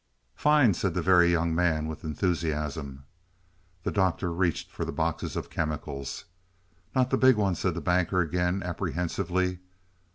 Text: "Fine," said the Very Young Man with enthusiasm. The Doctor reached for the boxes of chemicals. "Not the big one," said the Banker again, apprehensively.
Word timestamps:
"Fine," 0.33 0.73
said 0.73 0.95
the 0.95 1.01
Very 1.03 1.31
Young 1.31 1.53
Man 1.53 1.87
with 1.87 2.03
enthusiasm. 2.03 3.05
The 3.83 3.91
Doctor 3.91 4.33
reached 4.33 4.71
for 4.71 4.83
the 4.83 4.91
boxes 4.91 5.35
of 5.35 5.51
chemicals. 5.51 6.25
"Not 6.95 7.11
the 7.11 7.19
big 7.21 7.35
one," 7.35 7.53
said 7.53 7.75
the 7.75 7.81
Banker 7.81 8.19
again, 8.19 8.63
apprehensively. 8.63 9.59